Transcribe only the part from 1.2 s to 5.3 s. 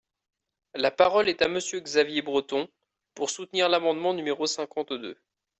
est à Monsieur Xavier Breton, pour soutenir l’amendement numéro cinquante-deux.